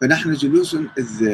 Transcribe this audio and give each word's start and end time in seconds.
فنحن 0.00 0.32
جلوس 0.32 0.76
إذ 0.98 1.28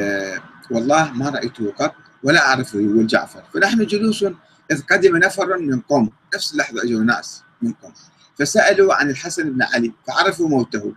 والله 0.71 1.13
ما 1.13 1.29
رأيته 1.29 1.73
قط 1.73 1.95
ولا 2.23 2.47
أعرفه 2.47 2.81
يقول 2.81 3.07
جعفر. 3.07 3.43
فنحن 3.55 3.87
جلوس 3.87 4.25
إذ 4.71 4.83
قدم 4.83 5.17
نفر 5.17 5.59
من 5.59 5.81
قوم 5.81 6.11
نفس 6.35 6.53
اللحظة 6.53 6.83
أجوا 6.83 7.05
ناس 7.05 7.43
من 7.63 7.73
قوم. 7.73 7.93
فسألوا 8.39 8.95
عن 8.95 9.11
الحسن 9.11 9.53
بن 9.53 9.63
علي 9.63 9.93
فعرفوا 10.07 10.49
موته. 10.49 10.95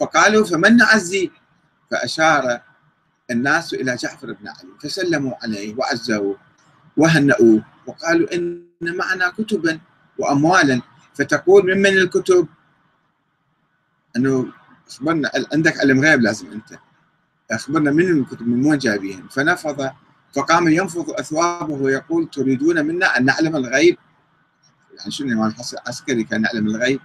فقالوا 0.00 0.44
فمن 0.44 0.76
نعزي؟ 0.76 1.30
فأشار 1.90 2.60
الناس 3.30 3.74
إلى 3.74 3.96
جعفر 3.96 4.32
بن 4.32 4.48
علي 4.48 4.68
فسلموا 4.82 5.34
عليه 5.42 5.74
وعزوه 5.76 6.36
وهنأوه. 6.96 7.64
وقالوا 7.86 8.34
إن 8.34 8.64
معنا 8.82 9.28
كتبا 9.28 9.80
وأموالا 10.18 10.82
فتقول 11.14 11.74
ممن 11.74 11.86
الكتب؟ 11.86 12.48
أنه 14.16 14.52
أخبرنا 14.88 15.30
عندك 15.52 15.80
علم 15.80 16.00
غيب 16.00 16.20
لازم 16.22 16.52
أنت. 16.52 16.78
أخبرنا 17.50 17.90
من 17.90 18.20
الكتب 18.20 18.48
من 18.48 18.66
وين 18.66 18.78
جايبيهم 18.78 19.28
فنفض 19.28 19.90
فقام 20.36 20.68
ينفض 20.68 21.10
أثوابه 21.10 21.74
ويقول 21.74 22.30
تريدون 22.30 22.86
منا 22.86 23.18
أن 23.18 23.24
نعلم 23.24 23.56
الغيب؟ 23.56 23.96
يعني 24.98 25.10
شنو 25.10 25.28
الإمام 25.28 25.54
عسكري 25.86 26.24
كان 26.24 26.44
يعلم 26.44 26.66
الغيب؟ 26.66 27.00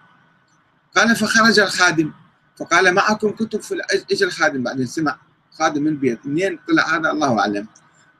قال 0.95 1.15
فخرج 1.15 1.59
الخادم. 1.59 2.11
فقال 2.57 2.93
معكم 2.93 3.29
كتب 3.31 3.61
في 3.61 3.81
اجى 4.11 4.25
الخادم؟ 4.25 4.63
بعدين 4.63 4.85
سمع 4.85 5.17
خادم 5.51 5.87
البيت 5.87 6.25
منين 6.25 6.59
طلع 6.67 6.95
هذا؟ 6.95 7.11
الله 7.11 7.39
أعلم. 7.39 7.67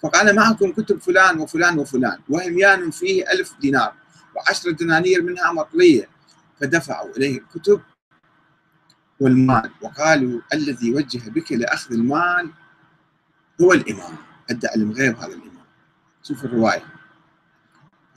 فقال 0.01 0.35
معكم 0.35 0.71
كتب 0.71 1.01
فلان 1.01 1.39
وفلان 1.39 1.79
وفلان 1.79 2.19
وهميان 2.29 2.91
فيه 2.91 3.31
ألف 3.31 3.53
دينار 3.61 3.93
وعشرة 4.35 4.71
دنانير 4.71 5.21
منها 5.21 5.51
مطلية. 5.51 6.09
فدفعوا 6.61 7.09
إليه 7.17 7.39
الكتب 7.39 7.81
والمال. 9.23 9.71
وقالوا 9.81 10.41
الذي 10.53 10.95
وجه 10.95 11.29
بك 11.29 11.51
لأخذ 11.51 11.93
المال 11.93 12.49
هو 13.61 13.73
الإمام. 13.73 14.15
ادعى 14.49 14.75
الغيب 14.75 15.17
هذا 15.17 15.27
الإمام. 15.27 15.65
شوف 16.23 16.45
الرواية. 16.45 16.83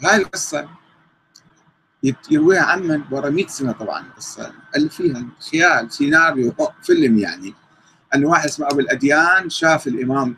هاي 0.04 0.16
القصة 0.16 0.68
يرويها 2.30 2.62
عمن 2.62 3.02
ورا 3.10 3.30
100 3.30 3.46
سنة 3.46 3.72
طبعا. 3.72 4.06
القصة 4.06 4.52
اللي 4.76 4.88
فيها 4.88 5.26
خيال 5.50 5.92
سيناريو 5.92 6.54
فيلم 6.82 7.18
يعني. 7.18 7.54
أن 8.14 8.24
واحد 8.24 8.48
اسمه 8.48 8.66
أبو 8.66 8.80
الأديان 8.80 9.50
شاف 9.50 9.86
الإمام 9.86 10.36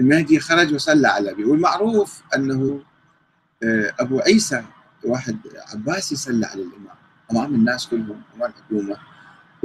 المهدي 0.00 0.40
خرج 0.40 0.74
وصلى 0.74 1.08
على 1.08 1.30
ابي 1.30 1.44
والمعروف 1.44 2.22
أنه 2.34 2.82
آه، 3.62 3.94
أبو 4.00 4.20
عيسى 4.20 4.64
واحد 5.04 5.38
عباسي 5.72 6.16
صلى 6.16 6.46
على 6.46 6.62
الإمام. 6.62 6.96
امام 7.30 7.54
الناس 7.54 7.86
كلهم 7.86 8.22
امام 8.36 8.50
الحكومة. 8.50 9.15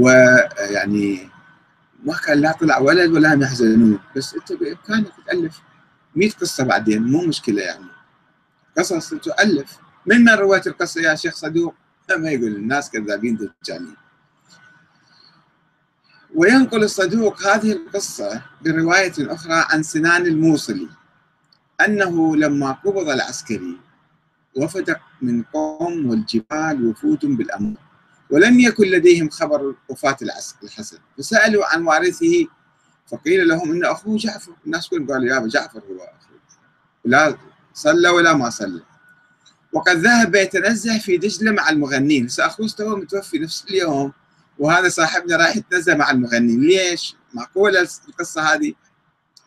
ويعني 0.01 1.29
ما 2.03 2.13
كان 2.13 2.37
لا 2.37 2.51
طلع 2.51 2.77
ولد 2.77 3.11
ولا 3.11 3.33
يحزنون 3.41 3.99
بس 4.15 4.33
انت 4.33 4.53
بامكانك 4.53 5.13
تالف 5.27 5.61
100 6.15 6.31
قصة 6.31 6.63
بعدين 6.63 7.03
مو 7.03 7.21
مشكلة 7.21 7.61
يعني. 7.61 7.85
قصص 8.77 9.09
تؤلف. 9.09 9.77
من 10.05 10.23
من 10.23 10.29
رويت 10.29 10.67
القصة 10.67 11.01
يا 11.01 11.15
شيخ 11.15 11.35
صدوق؟ 11.35 11.75
ما 12.17 12.29
يقول 12.29 12.55
الناس 12.55 12.89
كذابين 12.91 13.51
دجالين. 13.63 13.95
وينقل 16.35 16.83
الصدوق 16.83 17.47
هذه 17.47 17.71
القصة 17.71 18.41
برواية 18.61 19.13
أخرى 19.19 19.65
عن 19.69 19.83
سنان 19.83 20.25
الموصلي 20.25 20.89
أنه 21.85 22.35
لما 22.35 22.71
قبض 22.71 23.09
العسكري 23.09 23.77
وفد 24.57 24.95
من 25.21 25.43
قوم 25.43 26.09
والجبال 26.09 26.85
وفود 26.85 27.25
بالأمر. 27.25 27.77
ولم 28.31 28.59
يكن 28.59 28.87
لديهم 28.87 29.29
خبر 29.29 29.75
وفاة 29.89 30.17
الحسن. 30.63 30.97
فسألوا 31.17 31.65
عن 31.65 31.83
وارثه 31.83 32.47
فقيل 33.07 33.47
لهم 33.47 33.71
إن 33.71 33.85
أخوه 33.85 34.17
جعفر. 34.17 34.53
الناس 34.65 34.87
كلهم 34.87 35.11
قالوا 35.11 35.25
يا 35.25 35.47
جعفر 35.47 35.79
هو 35.79 35.95
أخوه. 35.95 36.39
لا 37.05 37.37
صلى 37.73 38.09
ولا 38.09 38.33
ما 38.33 38.49
صلى. 38.49 38.81
وقد 39.73 39.97
ذهب 39.97 40.35
يتنزه 40.35 40.97
في 40.99 41.17
دجلة 41.17 41.51
مع 41.51 41.69
المغنين. 41.69 42.27
سأخوه 42.27 42.67
تو 42.67 42.95
متوفي 42.95 43.39
نفس 43.39 43.65
اليوم 43.69 44.13
وهذا 44.59 44.89
صاحبنا 44.89 45.35
رايح 45.35 45.55
يتنزه 45.55 45.95
مع 45.95 46.11
المغنين. 46.11 46.61
ليش؟ 46.61 47.15
معقولة 47.33 47.87
القصة 48.07 48.41
هذه؟ 48.41 48.73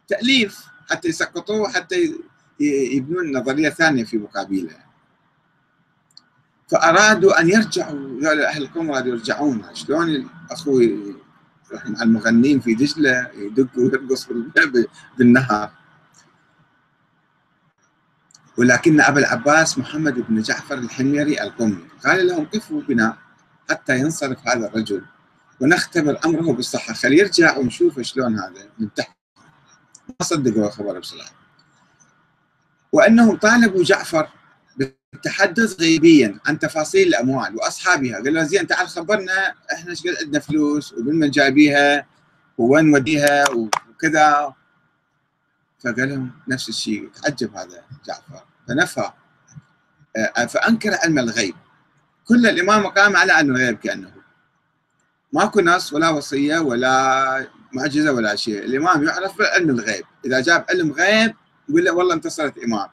تأليف. 0.09 0.65
حتى 0.91 1.09
يسقطوه 1.09 1.73
حتى 1.73 2.15
يبنون 2.61 3.37
نظرية 3.37 3.69
ثانية 3.69 4.05
في 4.05 4.17
مقابلها 4.17 4.84
فأرادوا 6.69 7.41
أن 7.41 7.49
يرجعوا 7.49 8.19
أهل 8.49 8.63
القوم 8.63 8.91
أرادوا 8.91 9.13
يرجعون. 9.13 9.65
شلون 9.75 10.29
أخوي 10.51 11.17
مع 11.87 12.03
المغنين 12.03 12.61
في 12.61 12.75
دجلة 12.75 13.31
يدق 13.35 13.69
ويرقص 13.77 14.29
بالنهار. 15.19 15.71
ولكن 18.57 19.01
أبا 19.01 19.21
العباس 19.21 19.79
محمد 19.79 20.15
بن 20.15 20.43
جعفر 20.43 20.79
الحميري 20.79 21.43
القمي 21.43 21.89
قال 22.05 22.27
لهم 22.27 22.47
قفوا 22.47 22.81
بنا 22.81 23.17
حتى 23.71 23.99
ينصرف 23.99 24.49
هذا 24.49 24.67
الرجل 24.67 25.05
ونختبر 25.61 26.19
أمره 26.25 26.53
بالصحة. 26.53 26.95
خليه 26.95 27.19
يرجع 27.19 27.59
ونشوف 27.59 28.01
شلون 28.01 28.39
هذا 28.39 28.69
من 28.79 28.95
تحت. 28.95 29.17
ما 30.09 30.27
صدقوا 30.27 30.67
الخبر 30.67 30.99
بصراحة 30.99 31.33
وأنهم 32.93 33.37
طالبوا 33.37 33.85
جعفر 33.85 34.29
بالتحدث 35.15 35.81
غيبيا 35.81 36.39
عن 36.47 36.59
تفاصيل 36.59 37.09
الأموال 37.09 37.57
وأصحابها. 37.57 38.15
قالوا 38.15 38.43
زين 38.43 38.67
تعال 38.67 38.89
خبرنا 38.89 39.55
إحنا 39.73 39.91
إيش 39.91 40.03
قد 40.03 40.17
عندنا 40.25 40.41
فلوس 40.41 40.93
ومن 40.93 41.19
من 41.19 41.31
جايبيها 41.31 42.07
وين 42.59 42.91
نوديها 42.91 43.45
وكذا. 43.51 44.55
فقال 45.85 46.09
لهم 46.09 46.31
نفس 46.49 46.69
الشيء. 46.69 47.11
تعجب 47.23 47.57
هذا 47.57 47.83
جعفر. 48.07 48.45
فنفى. 48.69 49.11
آه، 50.17 50.47
فأنكر 50.47 50.95
علم 50.95 51.19
الغيب. 51.19 51.55
كل 52.25 52.47
الإمام 52.47 52.87
قام 52.87 53.17
على 53.17 53.33
علم 53.33 53.57
الغيب 53.57 53.79
كأنه. 53.79 54.11
ماكو 55.33 55.61
نص 55.61 55.93
ولا 55.93 56.09
وصية 56.09 56.59
ولا 56.59 57.47
معجزة 57.73 58.13
ولا 58.13 58.37
شيء. 58.37 58.59
الإمام 58.65 59.05
يعرف 59.05 59.39
بعلم 59.39 59.71
الغيب. 59.71 60.05
إذا 60.25 60.41
جاب 60.41 60.65
علم 60.71 60.93
غيب 60.93 61.35
يقول 61.69 61.85
له 61.85 61.93
والله 61.93 62.15
انتصرت 62.15 62.59
إمام. 62.59 62.89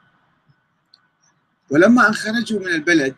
ولما 1.72 2.08
ان 2.08 2.14
خرجوا 2.14 2.60
من 2.60 2.68
البلد 2.68 3.16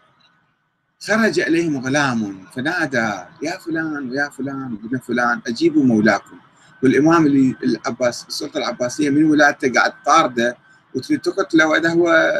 خرج 1.08 1.40
إليهم 1.40 1.86
غلام 1.86 2.46
فنادى 2.56 3.14
يا 3.42 3.58
فلان 3.58 4.10
ويا 4.10 4.30
فلان 4.30 4.74
وابن 4.74 4.98
فلان 4.98 5.42
أجيبوا 5.48 5.84
مولاكم. 5.84 6.40
والإمام 6.84 7.26
اللي 7.26 7.56
العباس 7.64 8.26
السلطة 8.28 8.58
العباسية 8.58 9.10
من 9.10 9.24
ولادته 9.24 9.72
قاعد 9.74 9.94
طارده 10.06 10.58
وتريد 10.96 11.22
تقتله 11.22 11.68
واذا 11.68 11.90
هو 11.90 12.34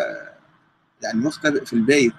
يعني 1.02 1.20
مختبئ 1.20 1.66
في 1.66 1.74
البيت. 1.74 2.14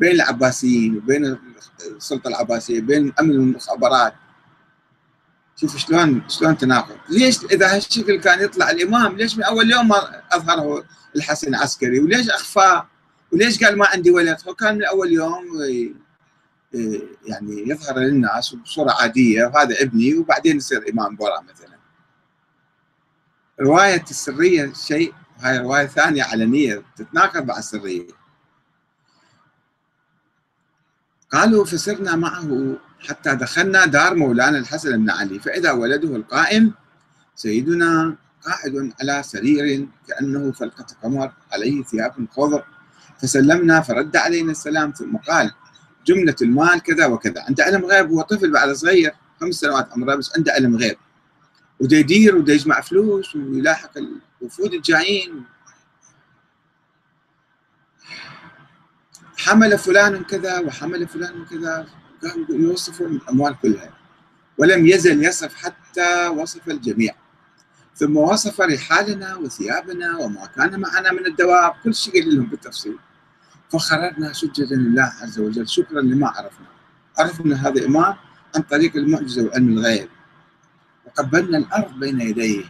بين 0.00 0.12
العباسيين 0.12 0.96
وبين 0.96 1.38
السلطة 1.86 2.28
العباسية 2.28 2.80
بين 2.80 3.12
أمن 3.20 3.30
المخابرات. 3.30 4.14
شوف 5.56 5.76
شلون 5.76 6.22
شلون 6.28 6.58
تناقض. 6.58 6.96
ليش 7.08 7.44
إذا 7.44 7.76
هالشكل 7.76 8.20
كان 8.20 8.44
يطلع 8.44 8.70
الإمام 8.70 9.16
ليش 9.16 9.36
من 9.36 9.42
أول 9.42 9.70
يوم 9.70 9.88
ما 9.88 10.22
أظهره 10.32 10.84
الحسن 11.16 11.54
عسكري 11.54 12.00
وليش 12.00 12.30
أخفاه؟ 12.30 12.93
وليش 13.34 13.64
قال 13.64 13.78
ما 13.78 13.86
عندي 13.86 14.10
ولد 14.10 14.36
هو 14.48 14.54
كان 14.54 14.74
من 14.74 14.84
أول 14.84 15.12
يوم 15.12 15.44
يعني 17.26 17.68
يظهر 17.68 17.98
للناس 17.98 18.54
بصورة 18.54 18.92
عادية 18.92 19.44
وهذا 19.44 19.82
ابني 19.82 20.14
وبعدين 20.14 20.56
يصير 20.56 20.90
إمام 20.92 21.16
بورا 21.16 21.40
مثلا. 21.40 21.78
رواية 23.60 24.04
السرية 24.10 24.72
شيء 24.72 25.14
هاي 25.38 25.58
رواية 25.58 25.86
ثانية 25.86 26.22
علنية 26.22 26.82
تتناقض 26.96 27.44
مع 27.46 27.58
السرية. 27.58 28.06
قالوا 31.30 31.64
فسرنا 31.64 32.16
معه 32.16 32.76
حتى 33.00 33.34
دخلنا 33.34 33.86
دار 33.86 34.14
مولانا 34.14 34.58
الحسن 34.58 34.96
بن 34.96 35.10
علي 35.10 35.38
فإذا 35.38 35.72
ولده 35.72 36.16
القائم 36.16 36.72
سيدنا 37.34 38.16
قاعد 38.42 38.92
على 39.00 39.22
سرير 39.22 39.88
كأنه 40.08 40.52
فلقه 40.52 40.86
قمر 41.02 41.32
عليه 41.52 41.82
ثياب 41.82 42.26
خضر. 42.30 42.64
فسلمنا 43.24 43.80
فرد 43.80 44.16
علينا 44.16 44.52
السلام 44.52 44.92
ثم 44.92 45.16
قال 45.16 45.52
جملة 46.06 46.36
المال 46.42 46.82
كذا 46.82 47.06
وكذا. 47.06 47.42
عنده 47.42 47.64
علم 47.64 47.84
غيب 47.84 48.10
هو 48.10 48.22
طفل 48.22 48.50
بعد 48.50 48.72
صغير 48.72 49.14
خمس 49.40 49.54
سنوات 49.54 49.92
عمره 49.92 50.14
بس 50.14 50.32
عنده 50.36 50.52
علم 50.52 50.76
غيب. 50.76 50.96
وده 51.80 51.96
يدير 51.96 52.36
وده 52.36 52.52
يجمع 52.52 52.80
فلوس 52.80 53.36
ويلاحق 53.36 53.90
الوفود 54.40 54.74
الجايين. 54.74 55.44
حمل 59.36 59.78
فلان 59.78 60.24
كذا 60.24 60.58
وحمل 60.58 61.08
فلان 61.08 61.44
كذا. 61.44 61.86
كان 62.22 62.46
يوصفوا 62.50 63.06
الأموال 63.06 63.60
كلها. 63.62 63.94
ولم 64.58 64.86
يزل 64.86 65.24
يصف 65.24 65.54
حتى 65.54 66.26
وصف 66.26 66.68
الجميع. 66.68 67.14
ثم 67.96 68.16
وصف 68.16 68.60
رحالنا 68.60 69.36
وثيابنا 69.36 70.16
وما 70.16 70.46
كان 70.46 70.80
معنا 70.80 71.12
من 71.12 71.26
الدواب. 71.26 71.72
كل 71.84 71.94
شيء 71.94 72.22
قال 72.22 72.36
لهم 72.36 72.46
بالتفصيل. 72.46 72.98
فخرجنا 73.74 74.32
سجدا 74.32 74.76
لله 74.76 75.12
عز 75.22 75.38
وجل 75.38 75.68
شكرا 75.68 76.00
لما 76.00 76.28
عرفنا. 76.28 76.66
عرفنا 77.18 77.68
هذا 77.68 77.86
إمام 77.86 78.14
عن 78.54 78.62
طريق 78.62 78.96
المعجزة 78.96 79.46
وعلم 79.46 79.68
الغيب. 79.78 80.08
وقبلنا 81.06 81.58
الأرض 81.58 81.98
بين 81.98 82.20
يديه. 82.20 82.64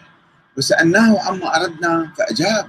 وسألناه 0.57 1.21
عما 1.21 1.57
أردنا 1.57 2.13
فأجاب. 2.19 2.67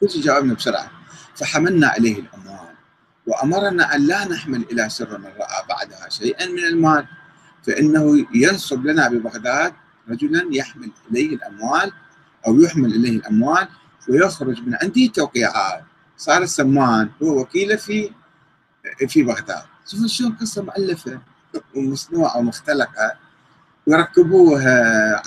كل 0.00 0.10
شيء 0.10 0.22
جاوبنا 0.22 0.54
بسرعة. 0.54 0.90
فحملنا 1.34 1.88
عليه 1.88 2.18
الأموال. 2.20 2.74
وأمرنا 3.26 3.94
أن 3.94 4.06
لا 4.06 4.28
نحمل 4.28 4.64
إلى 4.72 4.88
سر 4.88 5.18
من 5.18 5.24
رأى 5.26 5.66
بعدها 5.68 6.08
شيئا 6.08 6.46
من 6.46 6.64
المال. 6.64 7.06
فإنه 7.66 8.26
ينصب 8.34 8.86
لنا 8.86 9.08
ببغداد 9.08 9.72
رجلا 10.08 10.48
يحمل 10.52 10.90
إليه 11.10 11.36
الأموال 11.36 11.92
أو 12.46 12.60
يحمل 12.60 12.94
إليه 12.94 13.16
الأموال 13.16 13.68
ويخرج 14.08 14.60
من 14.66 14.76
عنده 14.82 15.06
توقيعات. 15.06 15.84
صار 16.18 16.42
السمان 16.42 17.10
هو 17.22 17.40
وكيله 17.40 17.76
في 17.76 18.10
في 19.08 19.22
بغداد. 19.22 19.62
شوفوا 19.86 20.06
شلون 20.06 20.32
قصة 20.32 20.62
مؤلفة 20.62 21.20
ومصنوعة 21.76 22.38
ومختلقة. 22.38 23.12
ويركبوها 23.86 24.78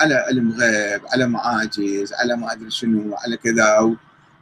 على 0.01 0.15
علم 0.15 0.51
غيب 0.51 1.01
على 1.07 1.27
معاجز 1.27 2.13
على 2.13 2.35
ما 2.37 2.51
أدري 2.51 2.71
شنو 2.71 3.15
على 3.15 3.37
كذا. 3.37 3.95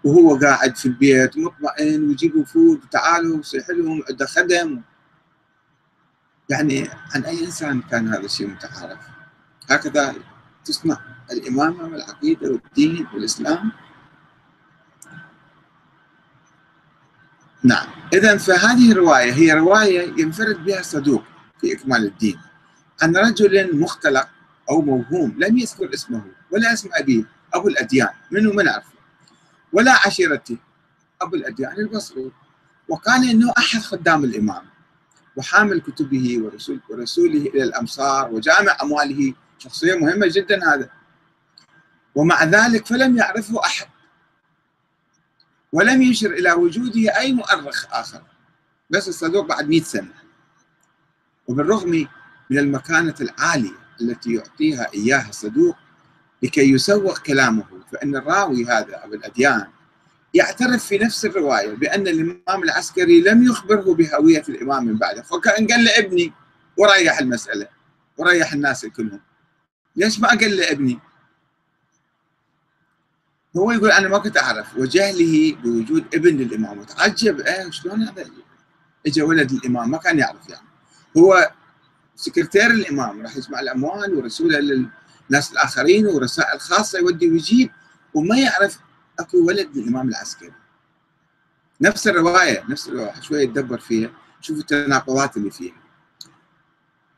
وهو 0.03 0.35
قاعد 0.35 0.75
في 0.75 0.85
البيت 0.85 1.37
مطمئن 1.37 2.07
ويجيبوا 2.07 2.45
فود 2.45 2.83
وتعالوا 2.83 3.41
صيح 3.41 3.69
لهم 3.69 4.03
عنده 4.09 4.25
خدم. 4.25 4.81
يعني 6.49 6.89
عن 7.15 7.23
أي 7.23 7.45
إنسان 7.45 7.81
كان 7.81 8.07
هذا 8.07 8.25
الشيء 8.25 8.47
متعارف؟ 8.47 8.99
هكذا 9.69 10.15
تصنع 10.65 10.97
الإمامة 11.31 11.83
والعقيدة 11.83 12.51
والدين 12.51 13.07
والإسلام. 13.13 13.71
نعم. 17.63 17.87
إذا 18.13 18.37
فهذه 18.37 18.91
الرواية 18.91 19.33
هي 19.33 19.53
رواية 19.53 20.13
ينفرد 20.17 20.65
بها 20.65 20.79
الصدوق 20.79 21.23
في 21.61 21.73
إكمال 21.73 22.05
الدين. 22.05 22.39
عن 23.01 23.17
رجل 23.17 23.79
مختلق 23.79 24.27
أو 24.69 24.81
موهوم 24.81 25.35
لم 25.37 25.57
يذكر 25.57 25.93
اسمه 25.93 26.21
ولا 26.51 26.73
اسم 26.73 26.89
أبيه 26.93 27.23
أبو 27.53 27.67
الأديان 27.67 28.09
منه 28.31 28.53
من 28.53 28.67
عرفه 28.67 28.93
ولا 29.73 29.91
عشيرته 30.05 30.57
أبو 31.21 31.35
الأديان 31.35 31.71
البصري. 31.71 32.31
وقال 32.87 33.29
إنه 33.29 33.53
أحد 33.57 33.79
خدام 33.79 34.23
الإمام. 34.23 34.63
وحامل 35.35 35.81
كتبه 35.81 36.39
ورسول 36.43 36.79
ورسوله 36.89 37.41
إلى 37.41 37.63
الأمصار 37.63 38.33
وجامع 38.33 38.77
أمواله. 38.83 39.33
شخصية 39.57 39.95
مهمة 39.95 40.27
جدا 40.27 40.73
هذا. 40.73 40.89
ومع 42.15 42.43
ذلك 42.43 42.85
فلم 42.85 43.17
يعرفه 43.17 43.59
أحد. 43.65 43.87
ولم 45.73 46.01
يشر 46.01 46.31
إلى 46.31 46.51
وجوده 46.51 47.17
أي 47.17 47.33
مؤرخ 47.33 47.85
آخر. 47.91 48.21
بس 48.89 49.07
الصدوق 49.07 49.45
بعد 49.45 49.67
مئة 49.69 49.83
سنة. 49.83 50.13
وبالرغم 51.47 52.07
من 52.49 52.57
المكانة 52.59 53.15
العالية 53.21 53.79
التي 54.01 54.33
يعطيها 54.33 54.93
إياها 54.93 55.29
الصدوق 55.29 55.75
لكي 56.43 56.71
يسوق 56.73 57.17
كلامه 57.17 57.63
فإن 57.91 58.15
الراوي 58.15 58.65
هذا 58.65 59.03
أبو 59.05 59.13
الأديان 59.13 59.67
يعترف 60.33 60.85
في 60.85 60.97
نفس 60.97 61.25
الرواية 61.25 61.73
بأن 61.73 62.07
الإمام 62.07 62.63
العسكري 62.63 63.21
لم 63.21 63.43
يخبره 63.43 63.93
بهوية 63.93 64.43
الإمام 64.49 64.85
من 64.85 64.97
بعده 64.97 65.21
فكأن 65.21 65.67
قال 65.67 65.83
لابني 65.83 66.33
وريح 66.77 67.19
المسألة 67.19 67.67
وريح 68.17 68.53
الناس 68.53 68.85
كلهم. 68.85 69.19
ليش 69.95 70.19
ما 70.19 70.27
قال 70.27 70.55
لابني؟ 70.57 70.99
هو 73.57 73.71
يقول 73.71 73.91
أنا 73.91 74.07
ما 74.07 74.17
كنت 74.17 74.37
أعرف. 74.37 74.77
وجهله 74.77 75.55
بوجود 75.55 76.05
ابن 76.13 76.37
للإمام. 76.37 76.79
وتعجب 76.79 77.39
إيه 77.39 77.71
شلون 77.71 78.01
هذا؟ 78.03 78.25
اجى 79.07 79.21
ولد 79.21 79.51
الإمام 79.51 79.91
ما 79.91 79.97
كان 79.97 80.19
يعرف 80.19 80.49
يعني. 80.49 80.67
هو 81.17 81.51
سكرتير 82.15 82.71
الإمام 82.71 83.21
راح 83.21 83.37
يجمع 83.37 83.59
الأموال 83.59 84.13
ورسوله 84.13 84.59
للناس 84.59 85.51
الآخرين 85.51 86.07
ورسائل 86.07 86.59
خاصة 86.59 86.99
يودي 86.99 87.29
ويجيب 87.29 87.71
وما 88.13 88.37
يعرف 88.37 88.79
أكو 89.19 89.37
ولد 89.47 89.77
للإمام 89.77 90.09
العسكري. 90.09 90.53
نفس 91.81 92.07
الرواية 92.07 92.63
نفس 92.69 92.87
الرواية 92.87 93.21
شوية 93.21 93.43
يتدبر 93.43 93.79
فيها 93.79 94.11
شوف 94.41 94.57
التناقضات 94.57 95.37
اللي 95.37 95.51
فيها. 95.51 95.75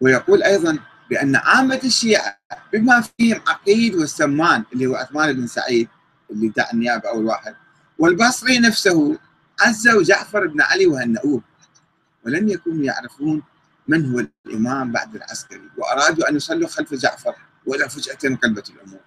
ويقول 0.02 0.44
أيضا 0.44 0.80
بأن 1.10 1.36
عامة 1.36 1.80
الشيعة 1.84 2.38
بما 2.74 3.02
فيهم 3.02 3.42
عقيد 3.48 3.96
والسمان 3.96 4.64
اللي 4.74 4.86
هو 4.86 4.96
عثمان 4.96 5.34
بن 5.34 5.48
سعيد 5.48 5.88
اللي 6.32 6.50
دعا 6.50 6.74
النيابه 6.74 7.10
اول 7.10 7.26
واحد. 7.26 7.56
والبصري 8.00 8.60
نفسه 8.60 9.18
عزوا 9.62 10.04
جعفر 10.04 10.48
بن 10.48 10.62
علي 10.62 10.88
وهنؤوه 10.88 11.42
ولم 12.26 12.48
يكونوا 12.48 12.84
يعرفون 12.84 13.44
من 13.88 14.14
هو 14.14 14.26
الإمام 14.46 14.92
بعد 14.92 15.16
العسكري 15.16 15.70
وأرادوا 15.78 16.30
أن 16.30 16.36
يصلوا 16.36 16.68
خلف 16.68 16.94
جعفر 16.94 17.36
ولا 17.66 17.88
فجأة 17.88 18.18
انقلبت 18.26 18.70
الأمور. 18.70 19.00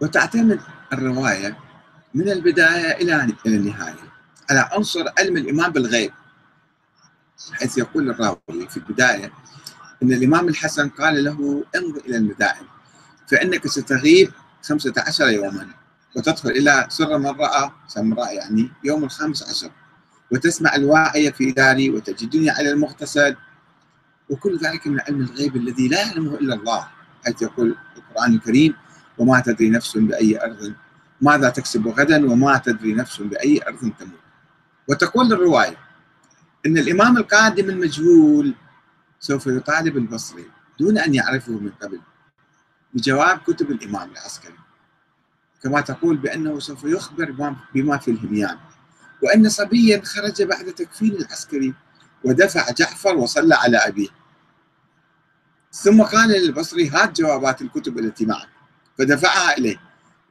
وتعتمد 0.00 0.60
الرواية 0.92 1.58
من 2.14 2.28
البداية 2.28 2.92
إلى 2.92 3.34
النهاية 3.46 4.12
على 4.50 4.68
عنصر 4.72 5.04
علم 5.18 5.36
الإمام 5.36 5.72
بالغيب 5.72 6.12
حيث 7.52 7.78
يقول 7.78 8.10
الراوي 8.10 8.68
في 8.68 8.76
البداية 8.76 9.32
أن 10.02 10.12
الإمام 10.12 10.48
الحسن 10.48 10.88
قال 10.88 11.24
له 11.24 11.64
امض 11.76 11.96
إلى 12.06 12.16
المدائن 12.16 12.66
فإنك 13.28 13.66
ستغيب 13.66 14.32
خمسة 14.62 14.94
عشر 14.98 15.28
يوما 15.28 15.66
وتدخل 16.16 16.50
إلى 16.50 16.86
سر 16.88 17.18
من 17.18 17.26
رأى 17.26 17.70
سمراء 17.88 18.34
يعني 18.34 18.70
يوم 18.84 19.04
الخامس 19.04 19.42
عشر 19.42 19.70
وتسمع 20.30 20.74
الواعية 20.74 21.30
في 21.30 21.52
داري 21.52 21.90
وتجدني 21.90 22.50
على 22.50 22.70
المغتسل. 22.70 23.36
وكل 24.30 24.58
ذلك 24.58 24.86
من 24.86 25.00
علم 25.00 25.20
الغيب 25.20 25.56
الذي 25.56 25.88
لا 25.88 26.00
يعلمه 26.00 26.34
إلا 26.34 26.54
الله 26.54 26.88
حيث 27.24 27.42
يقول 27.42 27.76
القرآن 27.96 28.34
الكريم 28.34 28.74
وما 29.18 29.40
تدري 29.40 29.70
نفس 29.70 29.96
بأي 29.96 30.44
أرض 30.44 30.74
ماذا 31.20 31.50
تكسب 31.50 31.88
غدا 31.88 32.30
وما 32.30 32.58
تدري 32.58 32.94
نفس 32.94 33.22
بأي 33.22 33.60
أرض 33.68 33.78
تموت. 33.78 34.20
وتقول 34.88 35.32
الرواية 35.32 35.76
إن 36.66 36.78
الإمام 36.78 37.16
القادم 37.16 37.70
المجهول 37.70 38.54
سوف 39.20 39.46
يطالب 39.46 39.96
البصري 39.96 40.50
دون 40.78 40.98
أن 40.98 41.14
يعرفه 41.14 41.52
من 41.52 41.70
قبل 41.70 42.00
بجواب 42.94 43.38
كتب 43.38 43.70
الإمام 43.70 44.10
العسكري. 44.10 44.54
كما 45.62 45.80
تقول 45.80 46.16
بأنه 46.16 46.58
سوف 46.58 46.84
يخبر 46.84 47.54
بما 47.74 47.98
في 47.98 48.10
الهميان 48.10 48.58
وأن 49.22 49.48
صبيا 49.48 50.02
خرج 50.04 50.42
بعد 50.42 50.64
تكفين 50.72 51.12
العسكري 51.12 51.74
ودفع 52.24 52.70
جعفر 52.70 53.16
وصلى 53.16 53.54
على 53.54 53.76
أبيه. 53.76 54.08
ثم 55.72 56.02
قال 56.02 56.30
للبصري 56.30 56.88
هات 56.88 57.20
جوابات 57.20 57.62
الكتب 57.62 57.98
التي 57.98 58.26
معك. 58.26 58.48
فدفعها 58.98 59.58
إليه. 59.58 59.80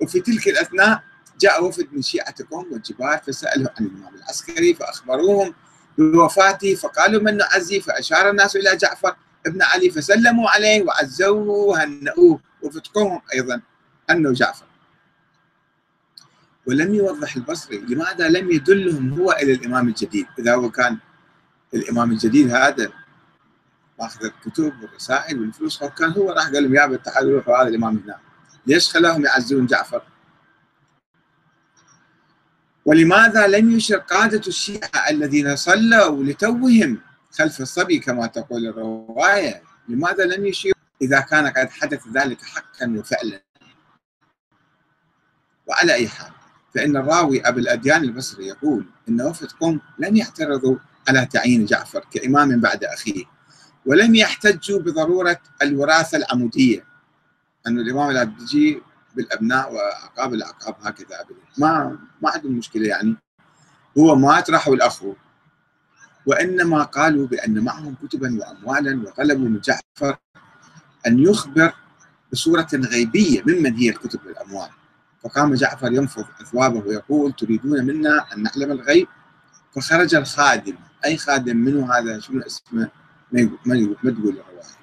وفي 0.02 0.20
تلك 0.20 0.48
الأثناء 0.48 1.04
جاء 1.40 1.66
وفد 1.66 1.88
من 1.92 2.02
شيعتكم 2.02 2.66
والجبال 2.72 3.20
فسألوا 3.28 3.70
عن 3.80 3.86
الإمام 3.86 4.16
العسكري 4.16 4.74
فأخبروهم 4.74 5.54
بوفاته 6.00 6.76
فقالوا 6.76 7.22
من 7.22 7.38
نعزي 7.38 7.80
فأشار 7.80 8.30
الناس 8.30 8.56
إلى 8.56 8.76
جعفر 8.76 9.16
ابن 9.46 9.62
علي 9.62 9.90
فسلموا 9.90 10.50
عليه 10.50 10.84
وعزوه 10.84 11.48
وهنؤوه 11.50 12.40
وفتقوهم 12.62 13.22
أيضا 13.34 13.62
أنه 14.10 14.34
جعفر. 14.34 14.66
ولم 16.68 16.94
يوضح 16.94 17.36
البصري 17.36 17.78
لماذا 17.78 18.30
لم 18.30 18.52
يدلهم 18.52 19.14
هو 19.14 19.32
إلى 19.32 19.54
الإمام 19.54 19.88
الجديد. 19.88 20.26
إذا 20.40 20.56
هو 20.56 20.70
كان 20.72 20.98
الإمام 21.74 22.12
الجديد 22.12 22.52
هذا 22.52 22.92
ماخذ 24.00 24.26
الكتب 24.26 24.74
والرسائل 24.82 25.40
والفلوس 25.40 25.84
كان 25.84 26.12
هو 26.12 26.32
راح 26.32 26.46
قال 26.46 26.64
لهم 26.64 26.76
يا 26.76 26.98
تعالوا 26.98 27.38
روحوا 27.38 27.62
هذا 27.62 27.68
الإمام 27.68 28.04
هنا. 28.06 28.20
ليش 28.68 28.90
خلاهم 28.90 29.26
يعزون 29.26 29.66
جعفر؟ 29.66 30.02
ولماذا 32.90 33.48
لم 33.48 33.72
يشر 33.72 33.98
قادة 33.98 34.42
الشيعة 34.48 35.10
الذين 35.10 35.56
صلوا 35.56 36.24
لتوهم 36.24 37.02
خلف 37.32 37.62
الصبي 37.62 38.00
كما 38.00 38.28
تقول 38.28 38.68
الرواية؟ 38.68 39.62
لماذا 39.90 40.26
لم 40.26 40.46
يشير 40.46 40.74
إذا 41.02 41.20
كان 41.20 41.48
قد 41.48 41.70
حدث 41.70 42.08
ذلك 42.14 42.42
حقا 42.42 42.96
وفعلا؟ 42.98 43.42
وعلى 45.68 45.94
أي 45.94 46.08
حال 46.08 46.32
فإن 46.76 46.98
الراوي 46.98 47.42
أبو 47.42 47.60
الأديان 47.60 48.04
البصري 48.04 48.48
يقول 48.48 48.86
إن 49.10 49.22
وفد 49.22 49.52
قوم 49.52 49.82
لم 50.00 50.16
يعترضوا 50.16 50.78
على 51.08 51.26
تعيين 51.26 51.66
جعفر 51.66 52.06
كإمام 52.12 52.60
بعد 52.60 52.84
أخيه 52.84 53.24
ولم 53.86 54.16
يحتجوا 54.16 54.80
بضرورة 54.80 55.40
الوراثة 55.62 56.18
العمودية. 56.18 56.86
أن 57.68 57.80
الإمام 57.80 58.10
العبدجي 58.10 58.82
بالأبناء 59.16 59.74
وأعقاب 59.74 60.34
الأعقاب 60.34 60.76
هكذا 60.82 61.22
ابدا. 61.22 61.40
ما 61.58 61.98
ما 62.22 62.30
عندهم 62.30 62.52
مشكلة 62.52 62.88
يعني. 62.88 63.16
هو 63.98 64.16
مات 64.16 64.50
راحوا 64.50 64.76
الأخو 64.76 65.14
وإنما 66.26 66.84
قالوا 66.84 67.28
بأن 67.28 67.64
معهم 67.64 67.96
كتبا 68.04 68.40
واموالا 68.40 69.08
وطلبوا 69.08 69.50
من 69.50 69.60
جعفر 69.60 70.18
أن 71.08 71.20
يخبر 71.20 71.74
بصورة 72.32 72.68
غيبية 72.74 73.42
ممن 73.48 73.76
هي 73.76 73.90
الكتب 73.90 74.20
والأموال. 74.26 74.70
فقام 75.24 75.54
جعفر 75.54 75.94
ينفض 75.94 76.26
أثوابه 76.42 76.88
ويقول 76.88 77.34
تريدون 77.34 77.86
منا 77.86 78.26
أن 78.34 78.44
نعلم 78.44 78.72
الغيب؟ 78.72 79.08
فخرج 79.76 80.16
الخادم 80.16 80.76
أي 81.06 81.18
خادم 81.18 81.58
منه 81.58 81.94
هذا 81.94 82.20
شنو 82.20 82.42
اسمه؟ 82.42 82.90
ما 83.32 83.58
ما 83.66 84.12
تقول 84.12 84.38
الرواية. 84.38 84.80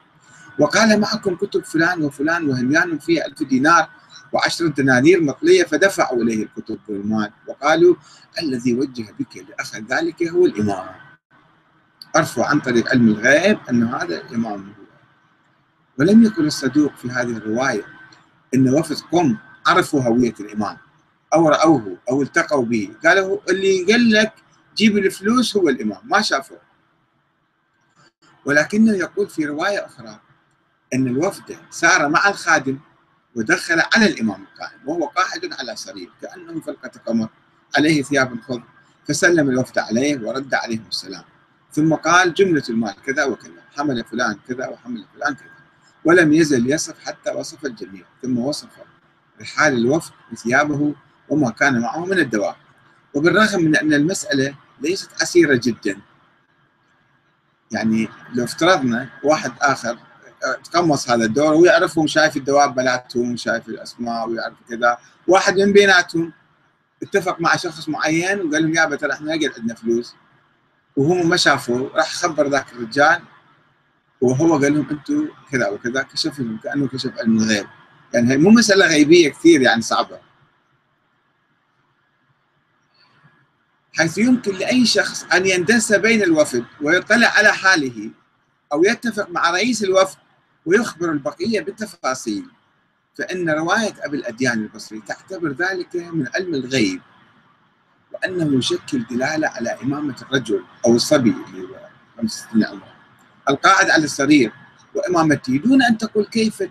وقال 0.58 1.00
معكم 1.00 1.34
كتب 1.34 1.64
فلان 1.64 2.02
وفلان 2.02 2.48
وهميان 2.48 2.98
فيها 2.98 3.26
ألف 3.26 3.42
دينار 3.42 3.88
وعشرة 4.36 4.68
دنانير 4.68 5.22
مطلية 5.22 5.64
فدفعوا 5.64 6.22
إليه 6.22 6.42
الكتب 6.44 6.78
والمال 6.88 7.32
وقالوا 7.48 7.94
الذي 8.42 8.74
وجه 8.74 9.14
بك 9.18 9.36
لأخذ 9.36 9.78
ذلك 9.78 10.22
هو 10.22 10.46
الإمام. 10.46 10.88
عرفوا 12.14 12.44
عن 12.44 12.60
طريق 12.60 12.90
علم 12.90 13.08
الغيب 13.08 13.58
أن 13.70 13.82
هذا 13.82 14.20
الإمام 14.20 14.60
هو. 14.62 14.84
ولم 15.98 16.22
يكن 16.22 16.46
الصدوق 16.46 16.96
في 16.96 17.08
هذه 17.10 17.36
الرواية 17.36 17.84
أن 18.54 18.74
وفد 18.74 18.96
قم 19.12 19.36
عرفوا 19.66 20.02
هوية 20.02 20.34
الإمام 20.40 20.76
أو 21.34 21.48
رأوه 21.48 21.96
أو 22.10 22.22
التقوا 22.22 22.64
به. 22.64 22.90
قالوا 23.04 23.38
اللي 23.50 23.84
قال 23.84 24.10
لك 24.10 24.32
جيب 24.76 24.98
الفلوس 24.98 25.56
هو 25.56 25.68
الإمام 25.68 26.00
ما 26.04 26.20
شافوه 26.20 26.60
ولكنه 28.44 28.96
يقول 28.96 29.28
في 29.28 29.44
رواية 29.44 29.86
أخرى 29.86 30.20
أن 30.94 31.06
الوفد 31.06 31.56
سار 31.70 32.08
مع 32.08 32.28
الخادم 32.28 32.78
ودخل 33.36 33.82
على 33.94 34.06
الإمام 34.06 34.42
القائم 34.42 34.80
وهو 34.86 35.06
قاعد 35.06 35.52
على 35.58 35.76
سرير 35.76 36.10
كأنه 36.22 36.60
فلقة 36.60 36.90
قمر 37.06 37.28
عليه 37.76 38.02
ثياب 38.02 38.40
خضر 38.40 38.62
فسلم 39.08 39.50
الوفد 39.50 39.78
عليه 39.78 40.20
ورد 40.20 40.54
عليهم 40.54 40.84
السلام. 40.88 41.24
ثم 41.72 41.94
قال 41.94 42.34
جملة 42.34 42.62
المال 42.70 42.94
كذا 43.06 43.24
وكذا 43.24 43.62
حمل 43.76 44.04
فلان 44.04 44.38
كذا 44.48 44.68
وحمل 44.68 45.04
فلان 45.14 45.34
كذا. 45.34 45.48
ولم 46.04 46.32
يزل 46.32 46.70
يصف 46.72 47.04
حتى 47.04 47.30
وصف 47.30 47.66
الجميع 47.66 48.04
ثم 48.22 48.38
وصف 48.38 48.68
رحال 49.40 49.72
الوفد 49.74 50.12
بثيابه 50.32 50.94
وما 51.28 51.50
كان 51.50 51.80
معه 51.80 52.06
من 52.06 52.18
الدواء. 52.18 52.56
وبالرغم 53.14 53.62
من 53.64 53.76
أن 53.76 53.92
المسألة 53.92 54.54
ليست 54.80 55.10
عسيرة 55.20 55.60
جدا 55.64 55.98
يعني 57.70 58.08
لو 58.34 58.44
افترضنا 58.44 59.08
واحد 59.24 59.52
آخر 59.60 59.98
تقمص 60.64 61.10
هذا 61.10 61.24
الدور 61.24 61.54
ويعرفهم 61.54 62.06
شايف 62.06 62.36
الدواب 62.36 62.76
مالتهم 62.76 63.36
شايف 63.36 63.68
الأسماء 63.68 64.28
ويعرف 64.28 64.56
كذا. 64.68 64.98
واحد 65.26 65.58
من 65.58 65.72
بيناتهم 65.72 66.32
اتفق 67.02 67.40
مع 67.40 67.56
شخص 67.56 67.88
معين 67.88 68.40
وقال 68.40 68.62
لهم 68.62 68.74
يابا 68.74 68.96
ترى 68.96 69.12
إحنا 69.12 69.28
قاعد 69.28 69.52
عندنا 69.58 69.74
فلوس. 69.74 70.14
وهم 70.96 71.28
ما 71.28 71.36
شافوا 71.36 71.88
راح 71.88 72.14
خبر 72.14 72.48
ذاك 72.48 72.72
الرجال 72.72 73.22
وهو 74.20 74.52
قال 74.58 74.74
لهم 74.74 74.90
أنتم 74.90 75.28
كذا 75.50 75.68
وكذا 75.68 76.02
كشف 76.02 76.40
لهم 76.40 76.58
كأنه 76.64 76.88
كشف 76.88 77.18
علم 77.18 77.38
الغيب. 77.38 77.66
يعني 78.14 78.32
هي 78.32 78.36
مو 78.36 78.50
مسألة 78.50 78.86
غيبية 78.86 79.28
كثير 79.28 79.60
يعني 79.60 79.82
صعبة. 79.82 80.18
حيث 83.96 84.18
يمكن 84.18 84.54
لأي 84.54 84.86
شخص 84.86 85.24
أن 85.24 85.46
يندس 85.46 85.92
بين 85.92 86.22
الوفد 86.22 86.64
ويطلع 86.80 87.28
على 87.28 87.52
حاله 87.52 88.10
أو 88.72 88.84
يتفق 88.84 89.30
مع 89.30 89.50
رئيس 89.50 89.84
الوفد 89.84 90.18
ويخبر 90.66 91.10
البقية 91.12 91.60
بالتفاصيل. 91.60 92.44
فإن 93.18 93.50
رواية 93.50 93.94
أبي 94.00 94.16
الأديان 94.16 94.62
البصري 94.62 95.00
تعتبر 95.00 95.52
ذلك 95.52 95.96
من 95.96 96.28
علم 96.34 96.54
الغيب 96.54 97.00
وأنه 98.12 98.58
يشكل 98.58 99.04
دلالة 99.10 99.48
على 99.48 99.70
إمامة 99.82 100.16
الرجل 100.22 100.64
أو 100.86 100.94
الصبي 100.94 101.34
اللي 101.48 101.62
هو 101.62 101.88
خمس 102.18 102.48
سنين 102.52 102.64
عمره 102.64 102.94
القاعد 103.48 103.90
على 103.90 104.04
السرير 104.04 104.52
وإمامته 104.94 105.56
دون 105.56 105.82
أن 105.82 105.98
تقول 105.98 106.24
كيف 106.26 106.62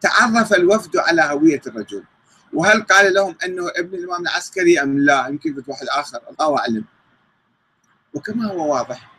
تعرف 0.00 0.54
الوفد 0.54 0.96
على 0.96 1.22
هوية 1.22 1.60
الرجل. 1.66 2.04
وهل 2.52 2.82
قال 2.82 3.14
لهم 3.14 3.36
أنه 3.44 3.68
ابن 3.76 3.98
الإمام 3.98 4.22
العسكري 4.22 4.82
أم 4.82 4.98
لا؟ 4.98 5.26
يمكن 5.26 5.62
واحد 5.66 5.86
آخر. 5.86 6.18
الله 6.30 6.58
أعلم. 6.58 6.84
وكما 8.14 8.46
هو 8.46 8.74
واضح 8.74 9.12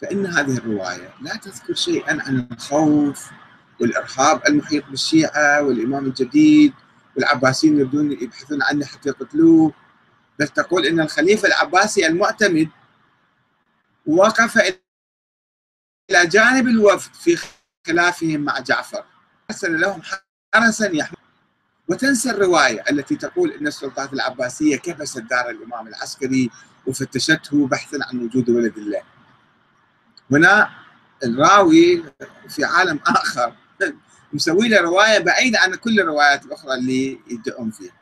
فإن 0.00 0.26
هذه 0.26 0.56
الرواية 0.56 1.14
لا 1.22 1.36
تذكر 1.36 1.74
شيئا 1.74 2.22
عن 2.22 2.48
الخوف 2.52 3.30
والإرهاب 3.80 4.42
المحيط 4.48 4.84
بالشيعة 4.86 5.62
والإمام 5.62 6.06
الجديد 6.06 6.72
والعباسيين 7.16 7.78
يريدون 7.78 8.12
يبحثون 8.12 8.62
عنه 8.62 8.86
حتى 8.86 9.08
يقتلوه. 9.08 9.72
بل 10.38 10.48
تقول 10.48 10.86
إن 10.86 11.00
الخليفة 11.00 11.48
العباسي 11.48 12.06
المعتمد 12.06 12.68
وقف 14.06 14.58
إلى 14.58 16.26
جانب 16.26 16.68
الوفد 16.68 17.14
في 17.14 17.38
خلافهم 17.86 18.40
مع 18.40 18.58
جعفر. 18.58 19.04
أرسل 19.50 19.80
لهم 19.80 20.02
حرسا 20.54 20.90
يحمل. 20.92 21.18
وتنسى 21.88 22.30
الرواية 22.30 22.84
التي 22.90 23.16
تقول 23.16 23.50
إن 23.50 23.66
السلطات 23.66 24.12
العباسية 24.12 24.76
كبست 24.76 25.18
دار 25.18 25.50
الإمام 25.50 25.88
العسكري 25.88 26.50
وفتشته 26.86 27.66
بحثا 27.66 27.98
عن 28.02 28.18
وجود 28.18 28.50
ولد 28.50 28.78
الله. 28.78 29.02
هنا 30.30 30.70
الراوي 31.24 32.04
في 32.48 32.64
عالم 32.64 33.00
آخر 33.06 33.54
مسوي 34.32 34.68
له 34.68 34.80
رواية 34.80 35.18
بعيدة 35.18 35.58
عن 35.58 35.74
كل 35.74 36.00
الروايات 36.00 36.44
الأخرى 36.44 36.74
اللي 36.74 37.20
يدعون 37.30 37.70
فيها. 37.70 37.98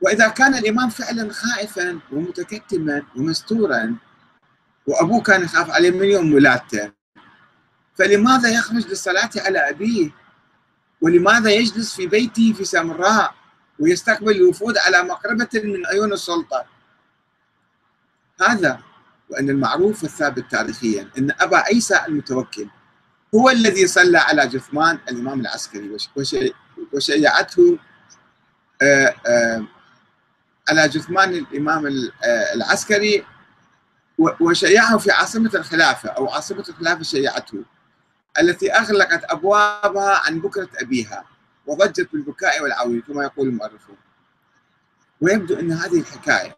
وإذا 0.00 0.28
كان 0.28 0.54
الإمام 0.54 0.88
فعلا 0.88 1.32
خائفا 1.32 2.00
ومتكتما 2.12 3.02
ومستورا 3.16 3.96
وأبوه 4.86 5.22
كان 5.22 5.42
يخاف 5.42 5.70
عليه 5.70 5.90
من 5.90 6.04
يوم 6.04 6.34
ولادته 6.34 6.92
فلماذا 7.94 8.48
يخرج 8.48 8.86
للصلاة 8.86 9.30
على 9.36 9.70
أبيه؟ 9.70 10.10
ولماذا 11.00 11.50
يجلس 11.50 11.94
في 11.94 12.06
بيته 12.06 12.52
في 12.52 12.64
سامراء 12.64 13.34
ويستقبل 13.78 14.30
الوفود 14.30 14.78
على 14.78 15.02
مقربة 15.02 15.48
من 15.54 15.86
عيون 15.86 16.12
السلطة 16.12 16.64
هذا 18.40 18.80
وأن 19.30 19.50
المعروف 19.50 20.02
والثابت 20.02 20.50
تاريخيا 20.50 21.08
أن 21.18 21.30
أبا 21.40 21.56
عيسى 21.56 22.00
المتوكل 22.08 22.68
هو 23.34 23.50
الذي 23.50 23.86
صلى 23.86 24.18
على 24.18 24.46
جثمان 24.46 24.98
الإمام 25.08 25.40
العسكري 25.40 25.96
وشيعته 26.92 27.78
آه، 28.82 29.14
آه، 29.26 29.64
على 30.70 30.88
جثمان 30.88 31.34
الإمام 31.34 31.86
آه، 31.86 32.54
العسكري 32.54 33.24
وشيعه 34.18 34.98
في 34.98 35.10
عاصمة 35.10 35.50
الخلافة 35.54 36.08
أو 36.08 36.28
عاصمة 36.28 36.64
الخلافة 36.68 37.02
شيعته 37.02 37.64
التي 38.40 38.72
أغلقت 38.72 39.24
أبوابها 39.24 40.20
عن 40.26 40.40
بكرة 40.40 40.68
أبيها 40.76 41.24
وضجت 41.66 42.08
بالبكاء 42.12 42.62
والعويل 42.62 43.02
كما 43.08 43.24
يقول 43.24 43.48
المؤرخون. 43.48 43.96
ويبدو 45.20 45.60
أن 45.60 45.72
هذه 45.72 46.00
الحكاية 46.00 46.56